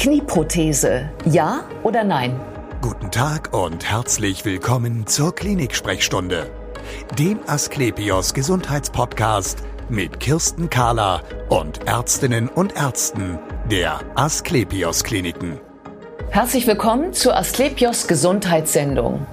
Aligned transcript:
Knieprothese, 0.00 1.10
ja 1.26 1.62
oder 1.82 2.04
nein? 2.04 2.40
Guten 2.80 3.10
Tag 3.10 3.52
und 3.52 3.84
herzlich 3.84 4.46
willkommen 4.46 5.06
zur 5.06 5.34
Klinik-Sprechstunde, 5.34 6.50
dem 7.18 7.40
Asklepios 7.46 8.32
Gesundheitspodcast 8.32 9.62
mit 9.90 10.18
Kirsten 10.18 10.70
Kahler 10.70 11.22
und 11.50 11.86
Ärztinnen 11.86 12.48
und 12.48 12.76
Ärzten 12.76 13.38
der 13.70 14.00
Asklepios 14.14 15.04
Kliniken. 15.04 15.60
Herzlich 16.30 16.66
willkommen 16.66 17.12
zur 17.12 17.36
Asklepios 17.36 18.08
Gesundheitssendung. 18.08 19.26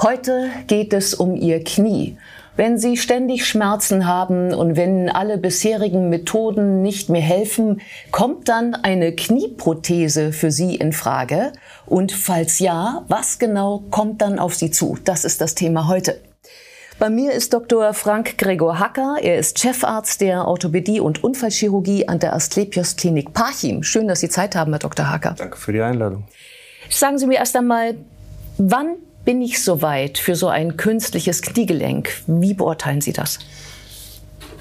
Heute 0.00 0.48
geht 0.68 0.94
es 0.94 1.12
um 1.12 1.36
Ihr 1.36 1.62
Knie 1.62 2.16
wenn 2.56 2.78
Sie 2.78 2.96
ständig 2.96 3.46
Schmerzen 3.46 4.06
haben 4.06 4.54
und 4.54 4.76
wenn 4.76 5.08
alle 5.08 5.38
bisherigen 5.38 6.08
Methoden 6.08 6.82
nicht 6.82 7.08
mehr 7.08 7.20
helfen, 7.22 7.80
kommt 8.10 8.48
dann 8.48 8.74
eine 8.74 9.14
Knieprothese 9.14 10.32
für 10.32 10.50
Sie 10.50 10.76
in 10.76 10.92
Frage? 10.92 11.52
Und 11.86 12.12
falls 12.12 12.60
ja, 12.60 13.04
was 13.08 13.38
genau 13.38 13.82
kommt 13.90 14.22
dann 14.22 14.38
auf 14.38 14.54
Sie 14.54 14.70
zu? 14.70 14.96
Das 15.04 15.24
ist 15.24 15.40
das 15.40 15.54
Thema 15.54 15.88
heute. 15.88 16.20
Bei 17.00 17.10
mir 17.10 17.32
ist 17.32 17.52
Dr. 17.52 17.92
Frank 17.92 18.38
Gregor 18.38 18.78
Hacker. 18.78 19.16
Er 19.20 19.38
ist 19.38 19.58
Chefarzt 19.58 20.20
der 20.20 20.46
Orthopädie 20.46 21.00
und 21.00 21.24
Unfallchirurgie 21.24 22.06
an 22.06 22.20
der 22.20 22.34
Asklepios 22.34 22.94
Klinik 22.94 23.34
Parchim. 23.34 23.82
Schön, 23.82 24.06
dass 24.06 24.20
Sie 24.20 24.28
Zeit 24.28 24.54
haben, 24.54 24.70
Herr 24.72 24.78
Dr. 24.78 25.10
Hacker. 25.10 25.34
Danke 25.36 25.56
für 25.56 25.72
die 25.72 25.80
Einladung. 25.80 26.24
Sagen 26.88 27.18
Sie 27.18 27.26
mir 27.26 27.38
erst 27.38 27.56
einmal, 27.56 27.96
wann 28.58 28.94
bin 29.24 29.40
ich 29.40 29.62
soweit 29.62 30.18
für 30.18 30.36
so 30.36 30.48
ein 30.48 30.76
künstliches 30.76 31.42
Kniegelenk? 31.42 32.22
Wie 32.26 32.54
beurteilen 32.54 33.00
Sie 33.00 33.12
das? 33.12 33.38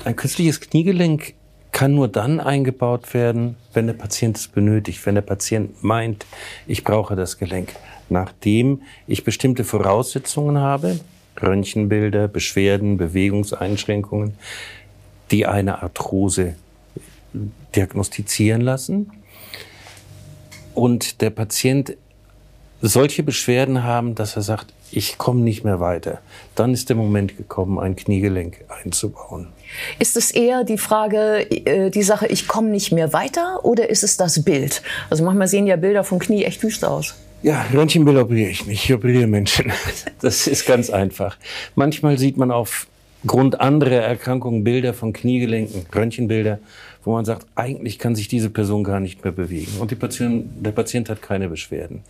Ein 0.05 0.15
künstliches 0.15 0.59
Kniegelenk 0.59 1.33
kann 1.71 1.95
nur 1.95 2.07
dann 2.07 2.39
eingebaut 2.39 3.13
werden, 3.13 3.55
wenn 3.73 3.87
der 3.87 3.93
Patient 3.93 4.37
es 4.37 4.47
benötigt, 4.47 5.05
wenn 5.05 5.15
der 5.15 5.21
Patient 5.21 5.83
meint, 5.83 6.25
ich 6.67 6.83
brauche 6.83 7.15
das 7.15 7.37
Gelenk. 7.37 7.73
Nachdem 8.09 8.83
ich 9.07 9.23
bestimmte 9.23 9.63
Voraussetzungen 9.63 10.59
habe, 10.59 10.99
Röntgenbilder, 11.41 12.27
Beschwerden, 12.27 12.97
Bewegungseinschränkungen, 12.97 14.35
die 15.31 15.47
eine 15.47 15.81
Arthrose 15.81 16.55
diagnostizieren 17.75 18.61
lassen 18.61 19.11
und 20.75 21.21
der 21.21 21.31
Patient 21.31 21.97
solche 22.87 23.23
Beschwerden 23.23 23.83
haben, 23.83 24.13
dass 24.13 24.35
er 24.35 24.41
sagt, 24.41 24.73
ich 24.91 25.17
komme 25.17 25.41
nicht 25.41 25.63
mehr 25.63 25.79
weiter, 25.79 26.19
dann 26.55 26.73
ist 26.73 26.89
der 26.89 26.95
Moment 26.95 27.37
gekommen, 27.37 27.79
ein 27.79 27.95
Kniegelenk 27.95 28.65
einzubauen. 28.67 29.47
Ist 29.99 30.17
es 30.17 30.31
eher 30.31 30.63
die 30.63 30.77
Frage, 30.77 31.49
äh, 31.49 31.89
die 31.89 32.03
Sache, 32.03 32.27
ich 32.27 32.47
komme 32.47 32.69
nicht 32.69 32.91
mehr 32.91 33.13
weiter 33.13 33.63
oder 33.63 33.89
ist 33.89 34.03
es 34.03 34.17
das 34.17 34.43
Bild? 34.43 34.83
Also 35.09 35.23
manchmal 35.23 35.47
sehen 35.47 35.65
ja 35.65 35.77
Bilder 35.77 36.03
vom 36.03 36.19
Knie 36.19 36.43
echt 36.43 36.61
wüst 36.61 36.85
aus. 36.85 37.15
Ja, 37.41 37.65
Röntgenbilder 37.73 38.21
operiere 38.21 38.49
ich 38.49 38.65
nicht, 38.67 38.85
ich 38.85 38.93
operiere 38.93 39.27
Menschen. 39.27 39.71
Das 40.21 40.47
ist 40.47 40.65
ganz 40.65 40.89
einfach. 40.89 41.37
Manchmal 41.75 42.17
sieht 42.17 42.37
man 42.37 42.51
aufgrund 42.51 43.59
anderer 43.59 44.01
Erkrankungen 44.01 44.63
Bilder 44.63 44.93
von 44.93 45.11
Kniegelenken, 45.11 45.85
Röntgenbilder, 45.93 46.59
wo 47.03 47.13
man 47.13 47.25
sagt, 47.25 47.47
eigentlich 47.55 47.99
kann 47.99 48.15
sich 48.15 48.27
diese 48.27 48.49
Person 48.49 48.83
gar 48.83 48.99
nicht 48.99 49.23
mehr 49.23 49.33
bewegen 49.33 49.73
und 49.79 49.91
die 49.91 49.95
Patient, 49.95 50.45
der 50.65 50.71
Patient 50.71 51.09
hat 51.09 51.21
keine 51.21 51.49
Beschwerden. 51.49 52.01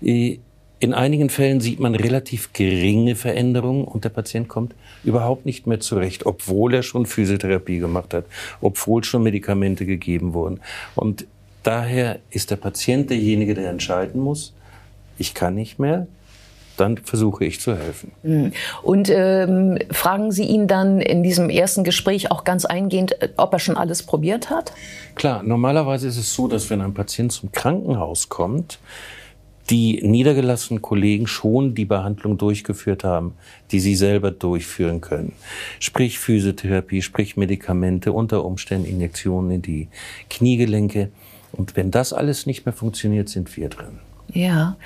In 0.00 0.94
einigen 0.94 1.30
Fällen 1.30 1.60
sieht 1.60 1.78
man 1.78 1.94
relativ 1.94 2.52
geringe 2.52 3.14
Veränderungen 3.14 3.84
und 3.84 4.02
der 4.02 4.08
Patient 4.08 4.48
kommt 4.48 4.74
überhaupt 5.04 5.46
nicht 5.46 5.68
mehr 5.68 5.78
zurecht, 5.78 6.26
obwohl 6.26 6.74
er 6.74 6.82
schon 6.82 7.06
Physiotherapie 7.06 7.78
gemacht 7.78 8.12
hat, 8.14 8.24
obwohl 8.60 9.04
schon 9.04 9.22
Medikamente 9.22 9.86
gegeben 9.86 10.34
wurden. 10.34 10.60
Und 10.96 11.26
daher 11.62 12.18
ist 12.30 12.50
der 12.50 12.56
Patient 12.56 13.10
derjenige, 13.10 13.54
der 13.54 13.70
entscheiden 13.70 14.20
muss, 14.20 14.54
ich 15.18 15.34
kann 15.34 15.54
nicht 15.54 15.78
mehr, 15.78 16.08
dann 16.76 16.98
versuche 16.98 17.44
ich 17.44 17.60
zu 17.60 17.76
helfen. 17.76 18.12
Hm. 18.22 18.52
Und 18.82 19.10
ähm, 19.10 19.78
fragen 19.90 20.32
Sie 20.32 20.44
ihn 20.44 20.66
dann 20.66 21.00
in 21.00 21.22
diesem 21.22 21.50
ersten 21.50 21.84
Gespräch 21.84 22.30
auch 22.30 22.44
ganz 22.44 22.64
eingehend, 22.64 23.16
ob 23.36 23.52
er 23.52 23.58
schon 23.58 23.76
alles 23.76 24.02
probiert 24.02 24.50
hat? 24.50 24.72
Klar, 25.14 25.42
normalerweise 25.42 26.08
ist 26.08 26.16
es 26.16 26.34
so, 26.34 26.48
dass 26.48 26.70
wenn 26.70 26.80
ein 26.80 26.94
Patient 26.94 27.32
zum 27.32 27.52
Krankenhaus 27.52 28.28
kommt, 28.28 28.78
die 29.70 30.00
niedergelassenen 30.02 30.82
Kollegen 30.82 31.26
schon 31.26 31.74
die 31.74 31.84
Behandlung 31.84 32.36
durchgeführt 32.36 33.04
haben, 33.04 33.34
die 33.70 33.80
sie 33.80 33.94
selber 33.94 34.30
durchführen 34.30 35.00
können. 35.00 35.32
Sprich 35.78 36.18
Physiotherapie, 36.18 37.00
sprich 37.00 37.36
Medikamente, 37.36 38.12
unter 38.12 38.44
Umständen 38.44 38.86
Injektionen 38.86 39.50
in 39.50 39.62
die 39.62 39.88
Kniegelenke. 40.28 41.10
Und 41.52 41.76
wenn 41.76 41.90
das 41.90 42.12
alles 42.12 42.46
nicht 42.46 42.66
mehr 42.66 42.72
funktioniert, 42.72 43.28
sind 43.28 43.56
wir 43.56 43.68
drin. 43.68 44.00
Ja. 44.32 44.76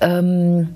Ähm 0.00 0.68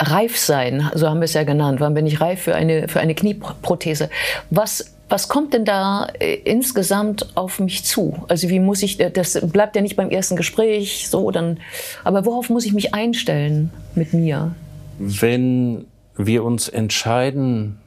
reif 0.00 0.38
sein, 0.38 0.90
so 0.94 1.08
haben 1.08 1.20
wir 1.20 1.24
es 1.24 1.34
ja 1.34 1.44
genannt, 1.44 1.80
wann 1.80 1.94
bin 1.94 2.06
ich 2.06 2.20
reif 2.20 2.42
für 2.42 2.54
eine, 2.54 2.88
für 2.88 3.00
eine 3.00 3.14
Knieprothese. 3.14 4.10
Was, 4.50 4.94
was 5.08 5.28
kommt 5.28 5.54
denn 5.54 5.64
da 5.64 6.06
äh, 6.20 6.34
insgesamt 6.34 7.36
auf 7.36 7.58
mich 7.58 7.84
zu? 7.84 8.24
Also 8.28 8.48
wie 8.48 8.60
muss 8.60 8.82
ich, 8.82 8.98
das 8.98 9.40
bleibt 9.48 9.76
ja 9.76 9.82
nicht 9.82 9.96
beim 9.96 10.10
ersten 10.10 10.36
Gespräch, 10.36 11.08
so 11.08 11.30
dann, 11.30 11.58
aber 12.04 12.24
worauf 12.24 12.50
muss 12.50 12.64
ich 12.64 12.72
mich 12.72 12.94
einstellen 12.94 13.70
mit 13.94 14.12
mir? 14.12 14.54
Wenn 14.98 15.86
wir 16.16 16.44
uns 16.44 16.68
entscheiden, 16.68 17.78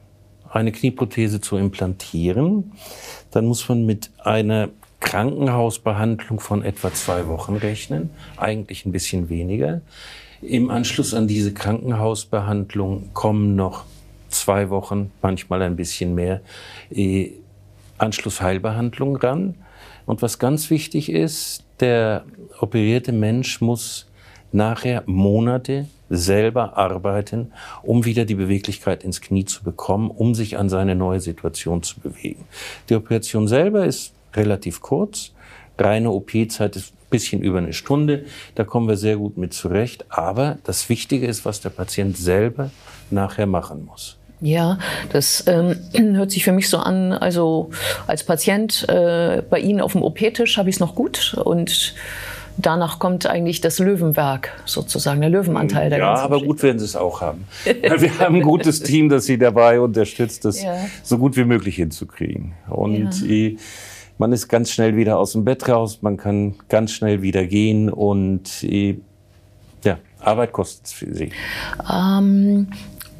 eine 0.50 0.72
Knieprothese 0.72 1.40
zu 1.40 1.56
implantieren, 1.56 2.72
dann 3.30 3.46
muss 3.46 3.68
man 3.68 3.86
mit 3.86 4.10
einer 4.18 4.68
Krankenhausbehandlung 5.00 6.40
von 6.40 6.62
etwa 6.62 6.92
zwei 6.92 7.26
Wochen 7.26 7.56
rechnen, 7.56 8.10
eigentlich 8.36 8.86
ein 8.86 8.92
bisschen 8.92 9.28
weniger. 9.28 9.80
Im 10.42 10.70
Anschluss 10.70 11.14
an 11.14 11.28
diese 11.28 11.54
Krankenhausbehandlung 11.54 13.10
kommen 13.12 13.54
noch 13.54 13.84
zwei 14.28 14.70
Wochen, 14.70 15.12
manchmal 15.22 15.62
ein 15.62 15.76
bisschen 15.76 16.16
mehr, 16.16 16.40
äh, 16.90 17.30
Anschlussheilbehandlung 17.98 19.16
ran. 19.16 19.54
Und 20.04 20.20
was 20.20 20.40
ganz 20.40 20.68
wichtig 20.68 21.12
ist, 21.12 21.62
der 21.78 22.24
operierte 22.60 23.12
Mensch 23.12 23.60
muss 23.60 24.08
nachher 24.50 25.04
Monate 25.06 25.86
selber 26.10 26.76
arbeiten, 26.76 27.52
um 27.84 28.04
wieder 28.04 28.24
die 28.24 28.34
Beweglichkeit 28.34 29.04
ins 29.04 29.20
Knie 29.20 29.44
zu 29.44 29.62
bekommen, 29.62 30.10
um 30.10 30.34
sich 30.34 30.58
an 30.58 30.68
seine 30.68 30.96
neue 30.96 31.20
Situation 31.20 31.84
zu 31.84 32.00
bewegen. 32.00 32.44
Die 32.88 32.96
Operation 32.96 33.46
selber 33.46 33.86
ist 33.86 34.12
relativ 34.34 34.80
kurz. 34.80 35.30
Reine 35.78 36.10
OP-Zeit 36.10 36.76
ist 36.76 36.94
bisschen 37.12 37.42
über 37.42 37.58
eine 37.58 37.72
Stunde. 37.72 38.24
Da 38.56 38.64
kommen 38.64 38.88
wir 38.88 38.96
sehr 38.96 39.16
gut 39.16 39.38
mit 39.38 39.54
zurecht. 39.54 40.04
Aber 40.08 40.58
das 40.64 40.88
Wichtige 40.88 41.28
ist, 41.28 41.44
was 41.44 41.60
der 41.60 41.70
Patient 41.70 42.16
selber 42.16 42.70
nachher 43.10 43.46
machen 43.46 43.86
muss. 43.86 44.18
Ja, 44.40 44.78
das 45.12 45.44
ähm, 45.46 45.76
hört 46.16 46.32
sich 46.32 46.44
für 46.44 46.52
mich 46.52 46.68
so 46.68 46.78
an. 46.78 47.12
Also 47.12 47.70
als 48.06 48.24
Patient 48.24 48.86
äh, 48.88 49.42
bei 49.48 49.60
Ihnen 49.60 49.80
auf 49.80 49.92
dem 49.92 50.02
OP-Tisch 50.02 50.58
habe 50.58 50.68
ich 50.68 50.76
es 50.76 50.80
noch 50.80 50.96
gut 50.96 51.34
und 51.34 51.94
danach 52.58 52.98
kommt 52.98 53.26
eigentlich 53.26 53.60
das 53.60 53.78
Löwenwerk 53.78 54.50
sozusagen, 54.66 55.20
der 55.20 55.30
Löwenanteil 55.30 55.90
der 55.90 56.00
ja, 56.00 56.14
aber 56.14 56.42
gut 56.42 56.62
werden 56.62 56.78
Sie 56.78 56.84
es 56.84 56.96
auch 56.96 57.20
haben. 57.20 57.46
Wir 57.64 58.18
haben 58.18 58.36
ein 58.36 58.42
gutes 58.42 58.82
Team, 58.82 59.08
das 59.08 59.24
Sie 59.24 59.38
dabei 59.38 59.80
unterstützt, 59.80 60.44
das 60.44 60.62
ja. 60.62 60.76
so 61.02 61.18
gut 61.18 61.36
wie 61.36 61.44
möglich 61.44 61.76
hinzukriegen. 61.76 62.52
Und 62.68 63.22
ja. 63.22 63.56
Man 64.22 64.32
ist 64.32 64.46
ganz 64.46 64.70
schnell 64.70 64.94
wieder 64.94 65.18
aus 65.18 65.32
dem 65.32 65.44
Bett 65.44 65.68
raus, 65.68 65.98
man 66.00 66.16
kann 66.16 66.54
ganz 66.68 66.92
schnell 66.92 67.22
wieder 67.22 67.44
gehen 67.44 67.90
und 67.90 68.62
äh, 68.62 69.00
ja, 69.82 69.98
Arbeit 70.20 70.52
kostet 70.52 70.86
es 70.86 70.92
für 70.92 71.12
Sie. 71.12 71.32
Ähm, 71.92 72.68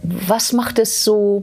was 0.04 0.52
macht 0.52 0.78
es 0.78 1.02
so, 1.02 1.42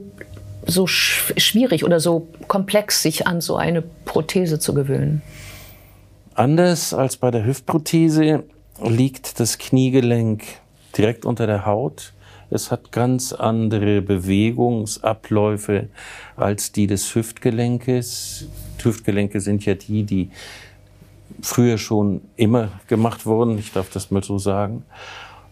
so 0.64 0.86
schwierig 0.86 1.84
oder 1.84 2.00
so 2.00 2.26
komplex, 2.48 3.02
sich 3.02 3.26
an 3.26 3.42
so 3.42 3.56
eine 3.56 3.82
Prothese 3.82 4.58
zu 4.58 4.72
gewöhnen? 4.72 5.20
Anders 6.32 6.94
als 6.94 7.18
bei 7.18 7.30
der 7.30 7.44
Hüftprothese 7.44 8.44
liegt 8.82 9.40
das 9.40 9.58
Kniegelenk 9.58 10.42
direkt 10.96 11.26
unter 11.26 11.46
der 11.46 11.66
Haut. 11.66 12.14
Es 12.48 12.70
hat 12.70 12.92
ganz 12.92 13.34
andere 13.34 14.00
Bewegungsabläufe 14.00 15.90
als 16.34 16.72
die 16.72 16.86
des 16.86 17.14
Hüftgelenkes. 17.14 18.48
Hüftgelenke 18.84 19.40
sind 19.40 19.64
ja 19.64 19.74
die, 19.74 20.04
die 20.04 20.30
früher 21.42 21.78
schon 21.78 22.22
immer 22.36 22.68
gemacht 22.86 23.26
wurden. 23.26 23.58
Ich 23.58 23.72
darf 23.72 23.90
das 23.90 24.10
mal 24.10 24.22
so 24.22 24.38
sagen. 24.38 24.84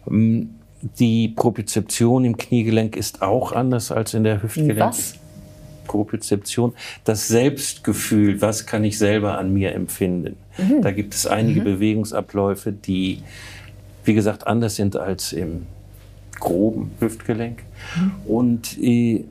Ähm, 0.08 0.50
die 0.98 1.28
Propriozeption 1.28 2.24
im 2.24 2.36
Kniegelenk 2.36 2.96
ist 2.96 3.22
auch 3.22 3.52
anders 3.52 3.90
als 3.90 4.14
in 4.14 4.24
der 4.24 4.42
Hüftgelenk. 4.42 4.78
Was? 4.78 5.14
Propriozeption, 5.86 6.74
das 7.04 7.28
Selbstgefühl, 7.28 8.40
was 8.42 8.66
kann 8.66 8.84
ich 8.84 8.98
selber 8.98 9.38
an 9.38 9.52
mir 9.52 9.72
empfinden. 9.74 10.36
Mhm. 10.58 10.82
Da 10.82 10.92
gibt 10.92 11.14
es 11.14 11.26
einige 11.26 11.60
mhm. 11.60 11.64
Bewegungsabläufe, 11.64 12.72
die, 12.72 13.22
wie 14.04 14.14
gesagt, 14.14 14.46
anders 14.46 14.76
sind 14.76 14.96
als 14.96 15.32
im 15.32 15.66
groben 16.38 16.92
Hüftgelenk. 17.00 17.62
Mhm. 17.96 18.12
Und 18.26 18.78
äh, 18.78 19.24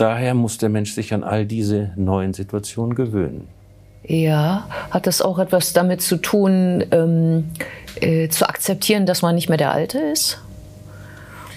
daher 0.00 0.34
muss 0.34 0.58
der 0.58 0.68
Mensch 0.68 0.92
sich 0.92 1.12
an 1.12 1.24
all 1.24 1.46
diese 1.46 1.92
neuen 1.96 2.32
Situationen 2.32 2.94
gewöhnen. 2.94 3.48
Ja, 4.04 4.66
hat 4.90 5.06
das 5.06 5.20
auch 5.20 5.38
etwas 5.38 5.72
damit 5.72 6.00
zu 6.00 6.16
tun, 6.16 6.84
ähm, 6.92 7.50
äh, 8.00 8.28
zu 8.28 8.48
akzeptieren, 8.48 9.06
dass 9.06 9.22
man 9.22 9.34
nicht 9.34 9.48
mehr 9.48 9.58
der 9.58 9.72
Alte 9.72 9.98
ist? 9.98 10.40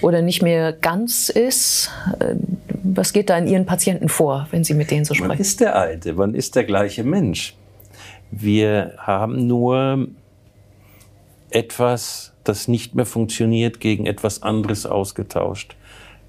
Oder 0.02 0.20
nicht 0.20 0.42
mehr 0.42 0.72
ganz 0.72 1.28
ist? 1.28 1.90
Äh, 2.18 2.34
was 2.82 3.12
geht 3.12 3.30
da 3.30 3.38
in 3.38 3.46
Ihren 3.46 3.64
Patienten 3.64 4.08
vor, 4.08 4.48
wenn 4.50 4.64
Sie 4.64 4.74
mit 4.74 4.90
denen 4.90 5.04
so 5.04 5.14
sprechen? 5.14 5.28
Man 5.28 5.38
ist 5.38 5.60
der 5.60 5.76
Alte, 5.76 6.12
man 6.12 6.34
ist 6.34 6.56
der 6.56 6.64
gleiche 6.64 7.04
Mensch. 7.04 7.54
Wir 8.30 8.94
haben 8.98 9.46
nur 9.46 10.08
etwas, 11.50 12.32
das 12.44 12.66
nicht 12.66 12.94
mehr 12.94 13.06
funktioniert, 13.06 13.78
gegen 13.80 14.06
etwas 14.06 14.42
anderes 14.42 14.84
ausgetauscht. 14.84 15.76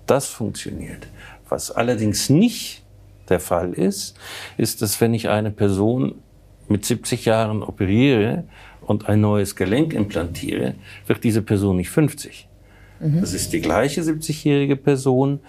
Das 0.06 0.28
funktioniert. 0.28 1.08
Was 1.50 1.72
allerdings 1.72 2.30
nicht 2.30 2.84
der 3.30 3.40
Fall 3.40 3.74
ist, 3.74 4.18
ist, 4.58 4.82
dass 4.82 5.00
wenn 5.02 5.14
ich 5.14 5.30
eine 5.30 5.52
Person 5.52 6.16
mit 6.68 6.86
70 6.86 7.26
Jahren 7.26 7.64
operiere 7.64 8.46
und 8.82 9.10
ein 9.10 9.22
neues 9.22 9.56
Gelenk 9.56 9.94
implantiere, 9.94 10.76
wird 11.08 11.24
diese 11.24 11.42
Person 11.42 11.78
nicht 11.78 11.90
50. 11.90 12.48
Mhm. 13.00 13.22
Das 13.22 13.34
ist 13.34 13.54
die 13.54 13.62
gleiche 13.62 14.02
70-jährige 14.02 14.76
Person, 14.76 15.40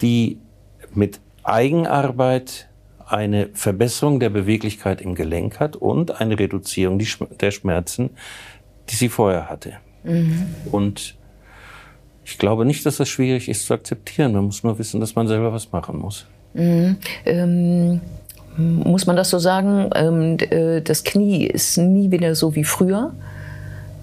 die 0.00 0.38
mit 0.94 1.20
Eigenarbeit 1.42 2.68
eine 3.06 3.50
Verbesserung 3.52 4.18
der 4.18 4.30
Beweglichkeit 4.30 5.00
im 5.00 5.14
Gelenk 5.14 5.60
hat 5.60 5.76
und 5.76 6.20
eine 6.20 6.38
Reduzierung 6.38 7.00
der 7.40 7.50
Schmerzen, 7.50 8.10
die 8.88 8.94
sie 8.94 9.08
vorher 9.08 9.48
hatte. 9.48 9.74
Mhm. 10.04 10.46
Und 10.70 11.16
ich 12.24 12.38
glaube 12.38 12.64
nicht, 12.64 12.84
dass 12.86 12.96
das 12.96 13.08
schwierig 13.08 13.48
ist 13.48 13.66
zu 13.66 13.74
akzeptieren. 13.74 14.32
Man 14.32 14.44
muss 14.44 14.62
nur 14.62 14.78
wissen, 14.78 15.00
dass 15.00 15.14
man 15.14 15.28
selber 15.28 15.52
was 15.52 15.72
machen 15.72 15.98
muss. 15.98 16.26
Mhm. 16.54 16.96
Ähm, 17.26 18.00
muss 18.56 19.06
man 19.06 19.16
das 19.16 19.30
so 19.30 19.38
sagen? 19.38 19.90
Ähm, 19.94 20.36
äh, 20.38 20.80
das 20.80 21.04
Knie 21.04 21.46
ist 21.46 21.76
nie 21.76 22.10
wieder 22.10 22.34
so 22.34 22.54
wie 22.54 22.64
früher 22.64 23.12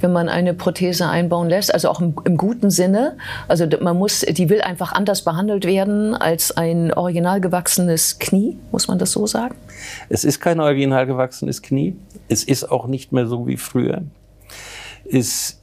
wenn 0.01 0.11
man 0.11 0.29
eine 0.29 0.53
Prothese 0.53 1.07
einbauen 1.07 1.49
lässt, 1.49 1.73
also 1.73 1.89
auch 1.89 2.01
im, 2.01 2.15
im, 2.25 2.37
guten 2.37 2.69
Sinne. 2.69 3.17
Also 3.47 3.67
man 3.81 3.97
muss, 3.97 4.21
die 4.21 4.49
will 4.49 4.61
einfach 4.61 4.91
anders 4.91 5.23
behandelt 5.23 5.65
werden 5.65 6.15
als 6.15 6.55
ein 6.55 6.93
original 6.93 7.41
gewachsenes 7.41 8.19
Knie, 8.19 8.57
muss 8.71 8.87
man 8.87 8.99
das 8.99 9.11
so 9.11 9.27
sagen? 9.27 9.55
Es 10.09 10.23
ist 10.23 10.39
kein 10.39 10.59
original 10.59 11.05
gewachsenes 11.05 11.61
Knie. 11.61 11.95
Es 12.27 12.43
ist 12.43 12.71
auch 12.71 12.87
nicht 12.87 13.11
mehr 13.11 13.27
so 13.27 13.47
wie 13.47 13.57
früher. 13.57 14.01
Es 15.09 15.60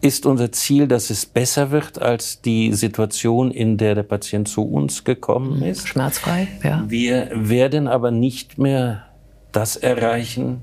ist 0.00 0.26
unser 0.26 0.52
Ziel, 0.52 0.86
dass 0.86 1.10
es 1.10 1.26
besser 1.26 1.70
wird 1.70 2.00
als 2.00 2.40
die 2.40 2.72
Situation, 2.72 3.50
in 3.50 3.76
der 3.76 3.94
der 3.94 4.02
Patient 4.02 4.48
zu 4.48 4.62
uns 4.62 5.04
gekommen 5.04 5.58
mhm. 5.58 5.64
ist. 5.64 5.88
Schmerzfrei, 5.88 6.48
ja. 6.62 6.84
Wir 6.88 7.30
werden 7.34 7.88
aber 7.88 8.10
nicht 8.10 8.58
mehr 8.58 9.04
das 9.52 9.76
erreichen, 9.76 10.62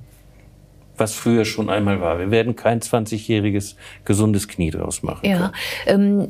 was 0.98 1.14
früher 1.14 1.46
schon 1.46 1.70
einmal 1.70 2.02
war. 2.02 2.20
Wir 2.20 2.32
werden 2.32 2.56
kein 2.56 2.80
20-jähriges 2.80 3.76
gesundes 4.06 4.48
Knie 4.48 4.72
draus 4.72 5.04
machen. 5.04 5.28
Ja, 5.28 5.52
ähm, 5.86 6.28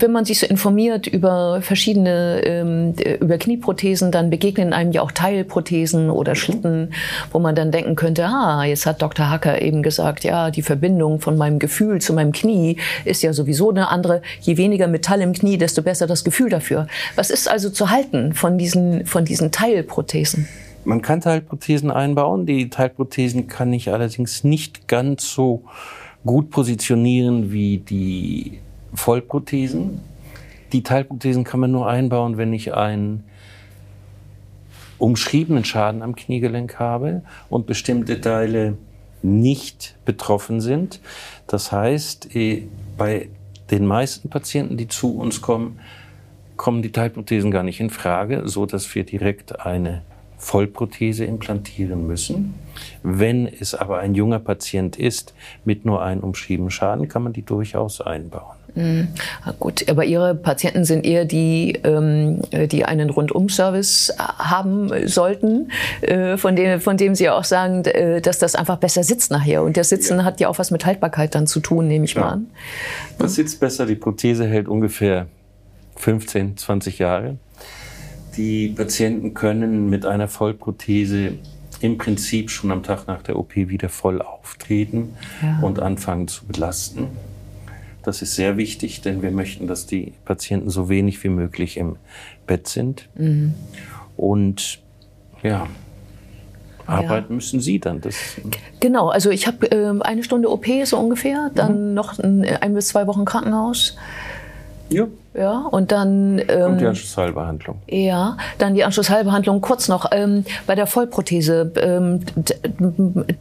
wenn 0.00 0.12
man 0.12 0.24
sich 0.24 0.40
so 0.40 0.46
informiert 0.46 1.06
über 1.06 1.60
verschiedene, 1.62 2.40
ähm, 2.44 2.94
über 3.20 3.38
Knieprothesen, 3.38 4.12
dann 4.12 4.30
begegnen 4.30 4.72
einem 4.72 4.92
ja 4.92 5.02
auch 5.02 5.12
Teilprothesen 5.12 6.10
oder 6.10 6.34
Schlitten, 6.34 6.92
wo 7.32 7.38
man 7.38 7.54
dann 7.54 7.70
denken 7.70 7.96
könnte, 7.96 8.26
ah, 8.26 8.64
jetzt 8.64 8.86
hat 8.86 9.02
Dr. 9.02 9.30
Hacker 9.30 9.60
eben 9.62 9.82
gesagt, 9.82 10.24
ja, 10.24 10.50
die 10.50 10.62
Verbindung 10.62 11.20
von 11.20 11.36
meinem 11.36 11.58
Gefühl 11.58 12.00
zu 12.00 12.12
meinem 12.12 12.32
Knie 12.32 12.76
ist 13.04 13.22
ja 13.22 13.32
sowieso 13.32 13.70
eine 13.70 13.88
andere. 13.88 14.22
Je 14.40 14.56
weniger 14.56 14.86
Metall 14.86 15.20
im 15.20 15.32
Knie, 15.32 15.58
desto 15.58 15.82
besser 15.82 16.06
das 16.06 16.24
Gefühl 16.24 16.50
dafür. 16.50 16.86
Was 17.16 17.30
ist 17.30 17.48
also 17.48 17.70
zu 17.70 17.90
halten 17.90 18.34
von 18.34 18.58
diesen, 18.58 19.06
von 19.06 19.24
diesen 19.24 19.50
Teilprothesen? 19.50 20.48
Man 20.84 21.00
kann 21.00 21.20
Teilprothesen 21.20 21.90
einbauen. 21.90 22.46
Die 22.46 22.68
Teilprothesen 22.68 23.46
kann 23.46 23.72
ich 23.72 23.90
allerdings 23.90 24.44
nicht 24.44 24.86
ganz 24.86 25.32
so 25.32 25.64
gut 26.24 26.50
positionieren 26.50 27.52
wie 27.52 27.78
die 27.78 28.58
Vollprothesen. 28.92 30.00
Die 30.72 30.82
Teilprothesen 30.82 31.44
kann 31.44 31.60
man 31.60 31.70
nur 31.70 31.88
einbauen, 31.88 32.36
wenn 32.36 32.52
ich 32.52 32.74
einen 32.74 33.24
umschriebenen 34.98 35.64
Schaden 35.64 36.02
am 36.02 36.14
Kniegelenk 36.14 36.78
habe 36.78 37.22
und 37.48 37.66
bestimmte 37.66 38.20
Teile 38.20 38.76
nicht 39.22 39.96
betroffen 40.04 40.60
sind. 40.60 41.00
Das 41.46 41.72
heißt, 41.72 42.34
eh, 42.36 42.68
bei 42.96 43.28
den 43.70 43.86
meisten 43.86 44.28
Patienten, 44.28 44.76
die 44.76 44.88
zu 44.88 45.16
uns 45.16 45.40
kommen, 45.40 45.80
kommen 46.56 46.82
die 46.82 46.92
Teilprothesen 46.92 47.50
gar 47.50 47.62
nicht 47.62 47.80
in 47.80 47.90
Frage, 47.90 48.42
so 48.44 48.66
dass 48.66 48.94
wir 48.94 49.04
direkt 49.04 49.60
eine 49.60 50.02
Vollprothese 50.38 51.24
implantieren 51.24 52.06
müssen. 52.06 52.54
Wenn 53.02 53.46
es 53.46 53.74
aber 53.74 53.98
ein 53.98 54.14
junger 54.14 54.38
Patient 54.38 54.96
ist 54.96 55.34
mit 55.64 55.84
nur 55.84 56.02
einem 56.02 56.22
umschriebenen 56.22 56.70
Schaden, 56.70 57.08
kann 57.08 57.22
man 57.22 57.32
die 57.32 57.42
durchaus 57.42 58.00
einbauen. 58.00 58.56
Mhm. 58.74 59.08
Gut, 59.60 59.88
aber 59.88 60.04
Ihre 60.04 60.34
Patienten 60.34 60.84
sind 60.84 61.06
eher 61.06 61.24
die, 61.24 61.78
ähm, 61.84 62.42
die 62.52 62.84
einen 62.84 63.10
Rundum-Service 63.10 64.14
haben 64.18 64.90
sollten, 65.06 65.70
äh, 66.00 66.36
von, 66.36 66.56
dem, 66.56 66.80
von 66.80 66.96
dem 66.96 67.14
Sie 67.14 67.30
auch 67.30 67.44
sagen, 67.44 67.84
äh, 67.84 68.20
dass 68.20 68.38
das 68.38 68.54
einfach 68.54 68.78
besser 68.78 69.04
sitzt 69.04 69.30
nachher. 69.30 69.62
Und 69.62 69.76
das 69.76 69.90
Sitzen 69.90 70.18
ja. 70.18 70.24
hat 70.24 70.40
ja 70.40 70.48
auch 70.48 70.58
was 70.58 70.70
mit 70.70 70.84
Haltbarkeit 70.84 71.34
dann 71.34 71.46
zu 71.46 71.60
tun, 71.60 71.86
nehme 71.86 72.04
ich 72.04 72.14
ja. 72.14 72.22
mal 72.22 72.28
an. 72.30 72.46
Das 73.18 73.36
sitzt 73.36 73.60
besser. 73.60 73.86
Die 73.86 73.94
Prothese 73.94 74.46
hält 74.46 74.66
ungefähr 74.66 75.26
15, 75.96 76.56
20 76.56 76.98
Jahre. 76.98 77.36
Die 78.36 78.68
Patienten 78.68 79.34
können 79.34 79.88
mit 79.90 80.06
einer 80.06 80.28
Vollprothese 80.28 81.32
im 81.80 81.98
Prinzip 81.98 82.50
schon 82.50 82.70
am 82.70 82.82
Tag 82.82 83.06
nach 83.06 83.22
der 83.22 83.38
OP 83.38 83.54
wieder 83.56 83.88
voll 83.88 84.22
auftreten 84.22 85.14
ja. 85.42 85.60
und 85.60 85.80
anfangen 85.80 86.28
zu 86.28 86.46
belasten. 86.46 87.08
Das 88.02 88.22
ist 88.22 88.34
sehr 88.34 88.56
wichtig, 88.56 89.00
denn 89.00 89.22
wir 89.22 89.30
möchten, 89.30 89.66
dass 89.66 89.86
die 89.86 90.12
Patienten 90.24 90.70
so 90.70 90.88
wenig 90.88 91.22
wie 91.24 91.28
möglich 91.28 91.76
im 91.76 91.96
Bett 92.46 92.68
sind. 92.68 93.08
Mhm. 93.14 93.54
Und 94.16 94.80
ja, 95.42 95.66
arbeiten 96.86 97.32
ja. 97.32 97.34
müssen 97.34 97.60
Sie 97.60 97.78
dann. 97.78 98.00
Das 98.00 98.16
genau, 98.80 99.08
also 99.08 99.30
ich 99.30 99.46
habe 99.46 99.70
äh, 99.70 100.00
eine 100.00 100.22
Stunde 100.22 100.50
OP 100.50 100.66
so 100.84 100.98
ungefähr, 100.98 101.50
dann 101.54 101.88
mhm. 101.88 101.94
noch 101.94 102.18
ein, 102.18 102.44
ein 102.44 102.74
bis 102.74 102.88
zwei 102.88 103.06
Wochen 103.06 103.24
Krankenhaus. 103.24 103.96
Ja. 104.88 105.06
Ja, 105.36 105.66
und 105.72 105.90
dann. 105.90 106.40
Ähm, 106.48 106.72
und 106.72 106.80
die 106.80 106.86
Anschlussheilbehandlung. 106.86 107.82
Ja, 107.88 108.36
dann 108.58 108.74
die 108.74 108.84
Anschlussheilbehandlung. 108.84 109.60
Kurz 109.60 109.88
noch, 109.88 110.06
ähm, 110.12 110.44
bei 110.66 110.76
der 110.76 110.86
Vollprothese, 110.86 111.72
ähm, 111.76 112.20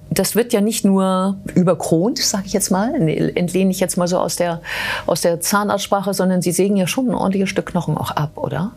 das 0.09 0.35
wird 0.35 0.53
ja 0.53 0.61
nicht 0.61 0.85
nur 0.85 1.37
überkront, 1.53 2.17
sage 2.17 2.45
ich 2.47 2.53
jetzt 2.53 2.71
mal, 2.71 2.95
entlehne 2.95 3.69
ich 3.69 3.79
jetzt 3.79 3.97
mal 3.97 4.07
so 4.07 4.17
aus 4.17 4.37
der, 4.37 4.61
aus 5.05 5.21
der 5.21 5.39
Zahnarztsprache, 5.39 6.15
sondern 6.15 6.41
Sie 6.41 6.51
sägen 6.51 6.77
ja 6.77 6.87
schon 6.87 7.09
ein 7.09 7.13
ordentliches 7.13 7.49
Stück 7.49 7.67
Knochen 7.67 7.95
auch 7.95 8.09
ab, 8.09 8.31
oder? 8.37 8.71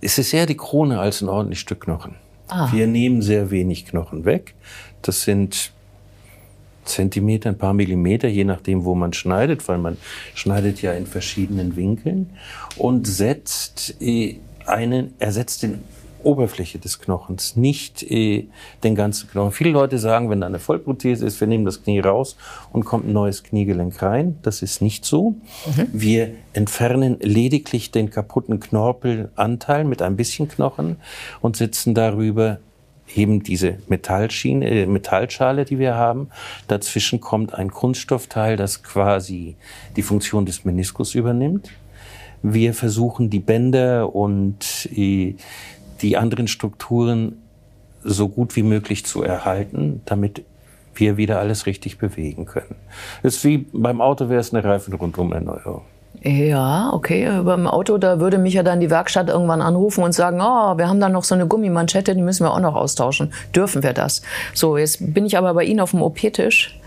Es 0.00 0.18
ist 0.18 0.34
eher 0.34 0.46
die 0.46 0.56
Krone 0.56 0.98
als 0.98 1.20
ein 1.20 1.28
ordentliches 1.28 1.62
Stück 1.62 1.82
Knochen. 1.82 2.16
Ah. 2.48 2.68
Wir 2.72 2.88
nehmen 2.88 3.22
sehr 3.22 3.52
wenig 3.52 3.86
Knochen 3.86 4.24
weg. 4.24 4.54
Das 5.02 5.22
sind 5.22 5.70
Zentimeter, 6.84 7.50
ein 7.50 7.58
paar 7.58 7.74
Millimeter, 7.74 8.28
je 8.28 8.44
nachdem, 8.44 8.84
wo 8.84 8.94
man 8.94 9.12
schneidet, 9.12 9.66
weil 9.68 9.78
man 9.78 9.96
schneidet 10.34 10.82
ja 10.82 10.92
in 10.92 11.06
verschiedenen 11.06 11.76
Winkeln 11.76 12.30
und 12.76 13.06
setzt 13.06 13.96
äh, 14.00 14.36
einen, 14.66 15.14
ersetzt 15.18 15.62
den 15.62 15.80
Oberfläche 16.22 16.78
des 16.78 17.00
Knochens, 17.00 17.56
nicht 17.56 18.02
äh, 18.02 18.46
den 18.84 18.94
ganzen 18.94 19.28
Knochen. 19.30 19.52
Viele 19.52 19.70
Leute 19.70 19.98
sagen, 19.98 20.30
wenn 20.30 20.40
da 20.40 20.46
eine 20.46 20.58
Vollprothese 20.58 21.26
ist, 21.26 21.40
wir 21.40 21.48
nehmen 21.48 21.64
das 21.64 21.82
Knie 21.82 22.00
raus 22.00 22.36
und 22.72 22.84
kommt 22.84 23.06
ein 23.06 23.12
neues 23.12 23.42
Kniegelenk 23.42 24.02
rein. 24.02 24.38
Das 24.42 24.62
ist 24.62 24.82
nicht 24.82 25.04
so. 25.04 25.30
Mhm. 25.30 25.88
Wir 25.92 26.30
entfernen 26.52 27.16
lediglich 27.20 27.90
den 27.90 28.10
kaputten 28.10 28.60
Knorpelanteil 28.60 29.84
mit 29.84 30.02
ein 30.02 30.16
bisschen 30.16 30.48
Knochen 30.48 30.96
und 31.40 31.56
setzen 31.56 31.94
darüber 31.94 32.58
eben 33.14 33.42
diese 33.42 33.78
Metallschiene, 33.88 34.68
äh, 34.68 34.86
Metallschale, 34.86 35.64
die 35.64 35.78
wir 35.78 35.94
haben. 35.94 36.28
Dazwischen 36.68 37.20
kommt 37.20 37.54
ein 37.54 37.70
Kunststoffteil, 37.70 38.56
das 38.56 38.82
quasi 38.82 39.56
die 39.96 40.02
Funktion 40.02 40.46
des 40.46 40.64
Meniskus 40.64 41.14
übernimmt. 41.14 41.70
Wir 42.42 42.72
versuchen 42.74 43.30
die 43.30 43.40
Bänder 43.40 44.14
und 44.14 44.88
äh, 44.94 45.34
die 46.02 46.16
anderen 46.16 46.48
Strukturen 46.48 47.42
so 48.02 48.28
gut 48.28 48.56
wie 48.56 48.62
möglich 48.62 49.04
zu 49.04 49.22
erhalten, 49.22 50.00
damit 50.06 50.42
wir 50.94 51.16
wieder 51.16 51.38
alles 51.38 51.66
richtig 51.66 51.98
bewegen 51.98 52.46
können. 52.46 52.74
Das 53.22 53.36
ist 53.36 53.44
wie 53.44 53.58
beim 53.58 54.00
Auto 54.00 54.28
wäre 54.28 54.40
es 54.40 54.54
eine 54.54 54.64
Reifenrundumerneuerung. 54.64 55.82
Ja, 56.22 56.92
okay. 56.92 57.28
Beim 57.42 57.66
Auto, 57.66 57.96
da 57.96 58.20
würde 58.20 58.38
mich 58.38 58.54
ja 58.54 58.62
dann 58.62 58.80
die 58.80 58.90
Werkstatt 58.90 59.28
irgendwann 59.28 59.62
anrufen 59.62 60.04
und 60.04 60.12
sagen, 60.12 60.40
oh, 60.40 60.76
wir 60.76 60.88
haben 60.88 61.00
da 61.00 61.08
noch 61.08 61.24
so 61.24 61.34
eine 61.34 61.46
Gummimanschette, 61.46 62.14
die 62.14 62.22
müssen 62.22 62.44
wir 62.44 62.52
auch 62.52 62.60
noch 62.60 62.74
austauschen. 62.74 63.32
Dürfen 63.54 63.82
wir 63.82 63.94
das? 63.94 64.22
So, 64.52 64.76
jetzt 64.76 65.14
bin 65.14 65.24
ich 65.24 65.38
aber 65.38 65.54
bei 65.54 65.64
Ihnen 65.64 65.80
auf 65.80 65.92
dem 65.92 66.02
OP-Tisch. 66.02 66.78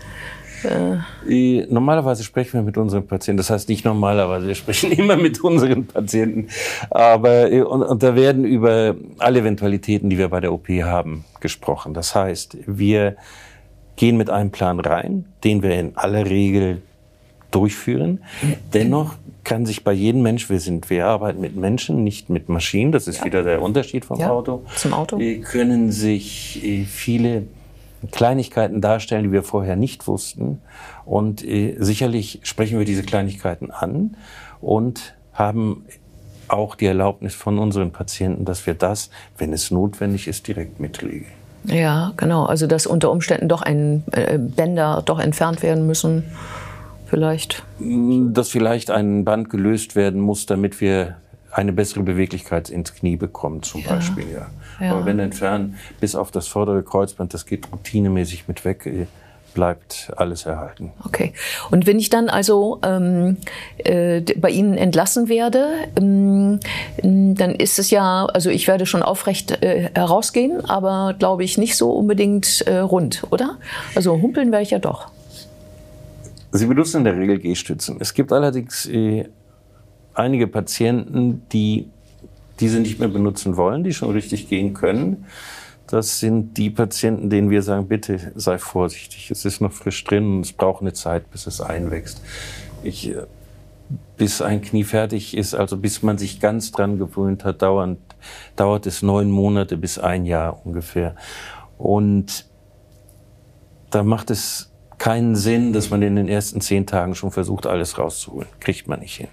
Äh. 0.64 1.66
Normalerweise 1.68 2.22
sprechen 2.22 2.54
wir 2.54 2.62
mit 2.62 2.76
unseren 2.76 3.06
Patienten. 3.06 3.38
Das 3.38 3.50
heißt 3.50 3.68
nicht 3.68 3.84
normalerweise, 3.84 4.46
wir 4.46 4.54
sprechen 4.54 4.92
immer 4.98 5.16
mit 5.16 5.42
unseren 5.42 5.86
Patienten. 5.86 6.48
Aber 6.90 7.50
äh, 7.50 7.62
und, 7.62 7.82
und 7.82 8.02
da 8.02 8.14
werden 8.14 8.44
über 8.44 8.94
alle 9.18 9.40
Eventualitäten, 9.40 10.10
die 10.10 10.18
wir 10.18 10.28
bei 10.28 10.40
der 10.40 10.52
OP 10.52 10.68
haben, 10.68 11.24
gesprochen. 11.40 11.92
Das 11.92 12.14
heißt, 12.14 12.56
wir 12.66 13.16
gehen 13.96 14.16
mit 14.16 14.30
einem 14.30 14.50
Plan 14.50 14.80
rein, 14.80 15.24
den 15.42 15.62
wir 15.62 15.78
in 15.78 15.96
aller 15.96 16.26
Regel 16.26 16.82
durchführen. 17.54 18.20
Dennoch 18.72 19.14
kann 19.44 19.66
sich 19.66 19.84
bei 19.84 19.92
jedem 19.92 20.22
Mensch, 20.22 20.48
wir 20.48 20.58
sind, 20.58 20.90
wir 20.90 21.06
arbeiten 21.06 21.40
mit 21.40 21.54
Menschen, 21.54 22.02
nicht 22.02 22.30
mit 22.30 22.48
Maschinen, 22.48 22.92
das 22.92 23.06
ist 23.06 23.18
ja. 23.18 23.24
wieder 23.26 23.42
der 23.42 23.62
Unterschied 23.62 24.04
vom 24.04 24.18
ja, 24.18 24.30
Auto. 24.30 24.64
Zum 24.74 24.94
Auto. 24.94 25.20
Können 25.42 25.92
sich 25.92 26.64
äh, 26.64 26.84
viele 26.84 27.44
Kleinigkeiten 28.10 28.80
darstellen, 28.80 29.24
die 29.24 29.32
wir 29.32 29.42
vorher 29.42 29.76
nicht 29.76 30.06
wussten. 30.06 30.60
Und 31.04 31.44
äh, 31.44 31.76
sicherlich 31.78 32.40
sprechen 32.42 32.78
wir 32.78 32.86
diese 32.86 33.02
Kleinigkeiten 33.02 33.70
an 33.70 34.16
und 34.60 35.14
haben 35.32 35.84
auch 36.48 36.74
die 36.74 36.86
Erlaubnis 36.86 37.34
von 37.34 37.58
unseren 37.58 37.90
Patienten, 37.90 38.44
dass 38.44 38.66
wir 38.66 38.74
das, 38.74 39.10
wenn 39.38 39.52
es 39.52 39.70
notwendig 39.70 40.28
ist, 40.28 40.46
direkt 40.46 40.80
mitregeln. 40.80 41.32
Ja, 41.64 42.12
genau. 42.16 42.44
Also 42.44 42.66
dass 42.66 42.86
unter 42.86 43.10
Umständen 43.10 43.48
doch 43.48 43.62
ein 43.62 44.04
äh, 44.12 44.38
Bänder 44.38 45.02
doch 45.04 45.18
entfernt 45.18 45.62
werden 45.62 45.86
müssen, 45.86 46.24
vielleicht. 47.06 47.62
Dass 47.78 48.48
vielleicht 48.48 48.90
ein 48.90 49.24
Band 49.24 49.50
gelöst 49.50 49.96
werden 49.96 50.20
muss, 50.20 50.46
damit 50.46 50.80
wir 50.80 51.16
eine 51.52 51.72
bessere 51.72 52.02
Beweglichkeit 52.02 52.68
ins 52.68 52.94
Knie 52.94 53.16
bekommen, 53.16 53.62
zum 53.62 53.82
ja. 53.82 53.94
Beispiel. 53.94 54.24
Ja. 54.32 54.46
ja. 54.84 54.92
Aber 54.92 55.06
wenn 55.06 55.18
entfernen 55.18 55.76
bis 56.00 56.14
auf 56.14 56.30
das 56.30 56.48
vordere 56.48 56.82
Kreuzband, 56.82 57.32
das 57.32 57.46
geht 57.46 57.70
routinemäßig 57.72 58.48
mit 58.48 58.64
weg 58.64 58.86
äh, 58.86 59.06
bleibt 59.54 60.12
alles 60.16 60.44
erhalten. 60.44 60.92
Okay. 61.04 61.32
Und 61.70 61.86
wenn 61.86 61.98
ich 61.98 62.10
dann 62.10 62.28
also 62.28 62.80
ähm, 62.82 63.38
äh, 63.78 64.20
bei 64.20 64.50
Ihnen 64.50 64.76
entlassen 64.76 65.28
werde, 65.28 65.68
ähm, 65.96 66.60
dann 67.02 67.54
ist 67.54 67.78
es 67.78 67.90
ja, 67.90 68.26
also 68.26 68.50
ich 68.50 68.66
werde 68.66 68.84
schon 68.84 69.02
aufrecht 69.02 69.62
äh, 69.62 69.90
herausgehen, 69.94 70.64
aber 70.64 71.14
glaube 71.18 71.44
ich 71.44 71.56
nicht 71.56 71.76
so 71.76 71.92
unbedingt 71.92 72.62
äh, 72.62 72.78
rund, 72.78 73.22
oder? 73.30 73.58
Also 73.94 74.20
humpeln 74.20 74.50
werde 74.50 74.64
ich 74.64 74.70
ja 74.70 74.80
doch. 74.80 75.08
Sie 76.56 76.66
benutzen 76.66 76.98
in 76.98 77.04
der 77.04 77.18
Regel 77.18 77.40
Gehstützen. 77.40 77.96
Es 77.98 78.14
gibt 78.14 78.32
allerdings 78.32 78.86
äh, 78.86 79.28
einige 80.14 80.46
Patienten, 80.46 81.42
die 81.52 81.90
diese 82.60 82.78
nicht 82.78 83.00
mehr 83.00 83.08
benutzen 83.08 83.56
wollen, 83.56 83.82
die 83.82 83.92
schon 83.92 84.12
richtig 84.12 84.48
gehen 84.48 84.72
können. 84.72 85.26
Das 85.88 86.20
sind 86.20 86.56
die 86.56 86.70
Patienten, 86.70 87.28
denen 87.28 87.50
wir 87.50 87.62
sagen, 87.62 87.88
bitte 87.88 88.30
sei 88.36 88.58
vorsichtig. 88.58 89.32
Es 89.32 89.44
ist 89.44 89.60
noch 89.60 89.72
frisch 89.72 90.04
drin 90.04 90.36
und 90.36 90.46
es 90.46 90.52
braucht 90.52 90.82
eine 90.82 90.92
Zeit, 90.92 91.28
bis 91.32 91.48
es 91.48 91.60
einwächst. 91.60 92.22
Ich, 92.84 93.10
äh, 93.10 93.24
bis 94.16 94.40
ein 94.40 94.62
Knie 94.62 94.84
fertig 94.84 95.36
ist, 95.36 95.54
also 95.54 95.76
bis 95.76 96.04
man 96.04 96.18
sich 96.18 96.38
ganz 96.38 96.70
dran 96.70 97.00
gewöhnt 97.00 97.44
hat, 97.44 97.62
dauernd, 97.62 97.98
dauert 98.54 98.86
es 98.86 99.02
neun 99.02 99.28
Monate 99.28 99.76
bis 99.76 99.98
ein 99.98 100.24
Jahr 100.24 100.64
ungefähr. 100.64 101.16
Und 101.78 102.46
da 103.90 104.04
macht 104.04 104.30
es 104.30 104.70
keinen 104.98 105.36
Sinn, 105.36 105.72
dass 105.72 105.90
man 105.90 106.02
in 106.02 106.16
den 106.16 106.28
ersten 106.28 106.60
zehn 106.60 106.86
Tagen 106.86 107.14
schon 107.14 107.30
versucht, 107.30 107.66
alles 107.66 107.98
rauszuholen. 107.98 108.48
Kriegt 108.60 108.88
man 108.88 109.00
nicht 109.00 109.16
hin. 109.16 109.28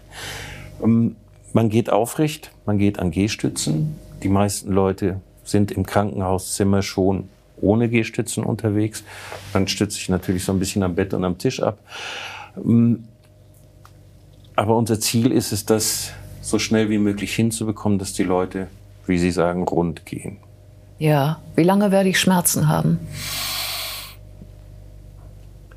Ähm, 0.84 1.16
man 1.54 1.70
geht 1.70 1.90
aufrecht, 1.90 2.52
man 2.66 2.78
geht 2.78 3.00
an 3.00 3.12
Gehstützen. 3.12 3.96
Die 4.24 4.30
meisten 4.30 4.72
Leute 4.72 5.20
sind 5.44 5.72
im 5.72 5.86
Krankenhauszimmer 5.86 6.82
schon 6.82 7.30
ohne 7.60 7.90
Gehstützen 7.90 8.44
unterwegs. 8.44 9.04
Dann 9.54 9.68
stütze 9.68 9.98
ich 9.98 10.10
natürlich 10.10 10.44
so 10.44 10.52
ein 10.52 10.60
bisschen 10.60 10.84
am 10.84 10.96
Bett 10.96 11.14
und 11.14 11.24
am 11.24 11.38
Tisch 11.38 11.62
ab. 11.62 11.80
Ähm, 12.58 13.06
aber 14.56 14.76
unser 14.78 15.00
Ziel 15.00 15.32
ist 15.32 15.52
es, 15.52 15.66
das 15.66 16.12
so 16.42 16.60
schnell 16.60 16.90
wie 16.90 16.98
möglich 16.98 17.36
hinzubekommen, 17.36 18.00
dass 18.00 18.14
die 18.14 18.24
Leute, 18.24 18.68
wie 19.06 19.18
Sie 19.18 19.32
sagen, 19.32 19.64
rund 19.64 20.06
gehen. 20.06 20.38
Ja, 21.00 21.40
wie 21.56 21.64
lange 21.64 21.92
werde 21.92 22.10
ich 22.10 22.20
Schmerzen 22.20 22.68
haben? 22.68 23.00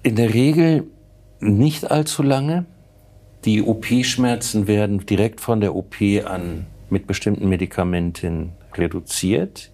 In 0.04 0.16
der 0.16 0.34
Regel 0.34 0.84
nicht 1.40 1.90
allzu 1.90 2.22
lange. 2.22 2.66
Die 3.46 3.62
OP-Schmerzen 3.62 4.66
werden 4.66 5.06
direkt 5.06 5.40
von 5.40 5.62
der 5.62 5.74
OP 5.74 5.94
an 6.26 6.66
mit 6.90 7.06
bestimmten 7.06 7.48
Medikamenten 7.48 8.52
reduziert. 8.74 9.70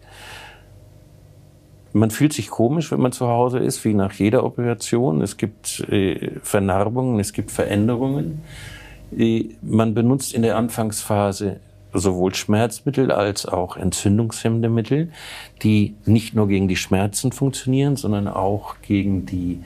Man 1.92 2.12
fühlt 2.12 2.32
sich 2.32 2.48
komisch, 2.48 2.92
wenn 2.92 3.00
man 3.00 3.10
zu 3.10 3.26
Hause 3.26 3.58
ist, 3.58 3.84
wie 3.84 3.92
nach 3.92 4.12
jeder 4.12 4.44
Operation. 4.44 5.20
Es 5.20 5.36
gibt 5.36 5.80
äh, 5.90 6.38
Vernarbungen, 6.44 7.18
es 7.18 7.32
gibt 7.32 7.50
Veränderungen. 7.50 8.42
Äh, 9.16 9.48
man 9.62 9.94
benutzt 9.94 10.32
in 10.32 10.42
der 10.42 10.56
Anfangsphase 10.56 11.58
sowohl 11.92 12.36
Schmerzmittel 12.36 13.10
als 13.10 13.46
auch 13.46 13.76
entzündungshemmende 13.76 14.68
Mittel, 14.68 15.10
die 15.64 15.96
nicht 16.04 16.36
nur 16.36 16.46
gegen 16.46 16.68
die 16.68 16.76
Schmerzen 16.76 17.32
funktionieren, 17.32 17.96
sondern 17.96 18.28
auch 18.28 18.76
gegen 18.80 19.26
die, 19.26 19.58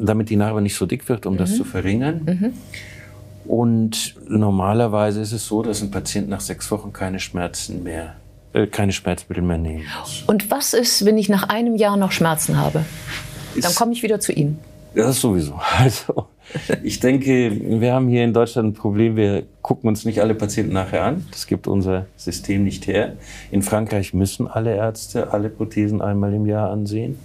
damit 0.00 0.30
die 0.30 0.36
Narbe 0.36 0.60
nicht 0.60 0.76
so 0.76 0.86
dick 0.86 1.08
wird, 1.08 1.26
um 1.26 1.34
mhm. 1.34 1.38
das 1.38 1.56
zu 1.56 1.64
verringern. 1.64 2.22
Mhm. 2.24 2.52
Und 3.50 4.16
normalerweise 4.28 5.20
ist 5.20 5.32
es 5.32 5.46
so, 5.46 5.62
dass 5.62 5.82
ein 5.82 5.90
Patient 5.90 6.28
nach 6.28 6.40
sechs 6.40 6.70
Wochen 6.70 6.92
keine 6.92 7.20
Schmerzen 7.20 7.82
mehr, 7.82 8.16
äh, 8.52 8.66
keine 8.66 8.92
Schmerzmittel 8.92 9.42
mehr 9.42 9.58
nehmen 9.58 9.84
muss. 10.00 10.24
Und 10.26 10.50
was 10.50 10.74
ist, 10.74 11.04
wenn 11.04 11.16
ich 11.16 11.28
nach 11.28 11.48
einem 11.48 11.76
Jahr 11.76 11.96
noch 11.96 12.12
Schmerzen 12.12 12.56
habe? 12.56 12.84
Dann 13.60 13.74
komme 13.74 13.92
ich 13.92 14.02
wieder 14.02 14.20
zu 14.20 14.32
Ihnen. 14.32 14.58
Das 14.94 15.20
sowieso. 15.20 15.60
Also, 15.78 16.26
ich 16.82 17.00
denke, 17.00 17.50
wir 17.80 17.92
haben 17.92 18.08
hier 18.08 18.24
in 18.24 18.32
Deutschland 18.32 18.68
ein 18.68 18.74
Problem. 18.74 19.16
Wir 19.16 19.42
gucken 19.62 19.88
uns 19.88 20.04
nicht 20.04 20.20
alle 20.20 20.34
Patienten 20.34 20.72
nachher 20.72 21.04
an. 21.04 21.26
Das 21.32 21.46
gibt 21.46 21.66
unser 21.66 22.06
System 22.16 22.64
nicht 22.64 22.86
her. 22.86 23.14
In 23.50 23.62
Frankreich 23.62 24.14
müssen 24.14 24.46
alle 24.46 24.74
Ärzte 24.74 25.32
alle 25.32 25.48
Prothesen 25.48 26.00
einmal 26.00 26.32
im 26.32 26.46
Jahr 26.46 26.70
ansehen. 26.70 27.18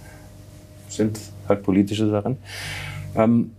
Sind 0.88 1.18
halt 1.48 1.62
politische 1.62 2.08
Sachen. 2.08 2.38
Ähm, 3.16 3.52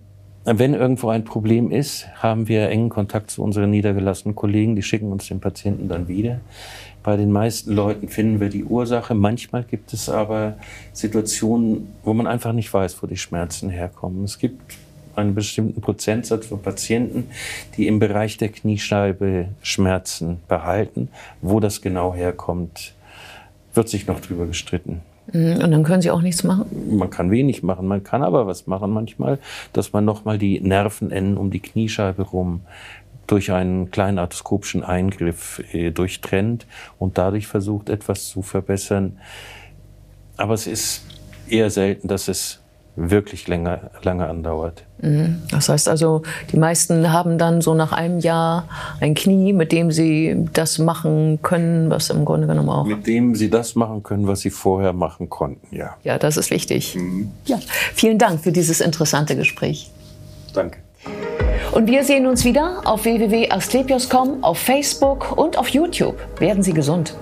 wenn 0.45 0.73
irgendwo 0.73 1.07
ein 1.07 1.23
Problem 1.23 1.71
ist, 1.71 2.07
haben 2.21 2.49
wir 2.49 2.67
engen 2.69 2.89
Kontakt 2.89 3.31
zu 3.31 3.41
unseren 3.41 3.69
niedergelassenen 3.69 4.35
Kollegen. 4.35 4.75
Die 4.75 4.81
schicken 4.81 5.11
uns 5.11 5.27
den 5.27 5.39
Patienten 5.39 5.87
dann 5.87 6.09
wieder. 6.09 6.41
Bei 7.01 7.15
den 7.15 7.31
meisten 7.31 7.73
Leuten 7.73 8.09
finden 8.09 8.41
wir 8.41 8.49
die 8.49 8.65
Ursache. 8.65 9.13
Manchmal 9.13 9.63
gibt 9.63 9.93
es 9.93 10.09
aber 10.09 10.57
Situationen, 10.91 11.93
wo 12.03 12.13
man 12.13 12.27
einfach 12.27 12.51
nicht 12.51 12.73
weiß, 12.73 13.01
wo 13.01 13.07
die 13.07 13.17
Schmerzen 13.17 13.69
herkommen. 13.69 14.25
Es 14.25 14.37
gibt 14.37 14.75
einen 15.15 15.33
bestimmten 15.33 15.79
Prozentsatz 15.79 16.47
von 16.47 16.61
Patienten, 16.61 17.29
die 17.77 17.87
im 17.87 17.99
Bereich 17.99 18.37
der 18.37 18.49
Kniescheibe 18.49 19.49
Schmerzen 19.61 20.39
behalten. 20.49 21.09
Wo 21.41 21.61
das 21.61 21.81
genau 21.81 22.13
herkommt, 22.13 22.93
wird 23.73 23.87
sich 23.87 24.07
noch 24.07 24.19
drüber 24.19 24.45
gestritten. 24.45 25.01
Mhm, 25.31 25.63
und 25.63 25.71
dann 25.71 25.83
können 25.83 26.01
Sie 26.01 26.11
auch 26.11 26.21
nichts 26.21 26.43
machen? 26.43 26.97
Man 26.97 27.09
kann 27.09 27.31
wenig 27.31 27.63
machen, 27.63 27.87
man 27.87 28.03
kann 28.03 28.23
aber 28.23 28.47
was 28.47 28.67
machen 28.67 28.91
manchmal, 28.91 29.39
dass 29.71 29.93
man 29.93 30.05
nochmal 30.05 30.37
die 30.37 30.59
Nervenenden 30.59 31.37
um 31.37 31.51
die 31.51 31.59
Kniescheibe 31.59 32.23
rum 32.23 32.61
durch 33.27 33.51
einen 33.51 33.89
kleinen 33.89 34.19
arthroskopischen 34.19 34.83
Eingriff 34.83 35.63
äh, 35.71 35.91
durchtrennt 35.91 36.67
und 36.99 37.17
dadurch 37.17 37.47
versucht, 37.47 37.89
etwas 37.89 38.27
zu 38.27 38.41
verbessern. 38.41 39.17
Aber 40.35 40.53
es 40.53 40.67
ist 40.67 41.05
eher 41.47 41.69
selten, 41.69 42.07
dass 42.07 42.27
es 42.27 42.62
wirklich 42.95 43.47
länger, 43.47 43.91
lange 44.03 44.27
andauert. 44.27 44.83
Mhm. 45.01 45.41
Das 45.51 45.69
heißt 45.69 45.89
also, 45.89 46.21
die 46.51 46.57
meisten 46.57 47.11
haben 47.11 47.37
dann 47.37 47.61
so 47.61 47.73
nach 47.73 47.91
einem 47.91 48.19
Jahr 48.19 48.67
ein 48.99 49.15
Knie, 49.15 49.53
mit 49.53 49.71
dem 49.71 49.91
sie 49.91 50.47
das 50.53 50.77
machen 50.77 51.39
können, 51.41 51.89
was 51.89 52.09
im 52.09 52.23
Grunde 52.25 52.47
genommen 52.47 52.69
auch. 52.69 52.85
Mit 52.85 53.07
dem 53.07 53.35
sie 53.35 53.49
das 53.49 53.75
machen 53.75 54.03
können, 54.03 54.27
was 54.27 54.41
sie 54.41 54.51
vorher 54.51 54.93
machen 54.93 55.29
konnten, 55.29 55.75
ja. 55.75 55.95
Ja, 56.03 56.19
das 56.19 56.37
ist 56.37 56.51
wichtig. 56.51 56.95
Mhm. 56.95 57.31
Ja, 57.45 57.59
vielen 57.93 58.19
Dank 58.19 58.41
für 58.41 58.51
dieses 58.51 58.79
interessante 58.79 59.35
Gespräch. 59.35 59.89
Danke. 60.53 60.77
Und 61.71 61.87
wir 61.87 62.03
sehen 62.03 62.27
uns 62.27 62.45
wieder 62.45 62.81
auf 62.85 63.05
www.asklepios.com, 63.05 64.43
auf 64.43 64.59
Facebook 64.59 65.35
und 65.37 65.57
auf 65.57 65.69
YouTube. 65.69 66.15
Werden 66.39 66.61
Sie 66.61 66.73
gesund. 66.73 67.15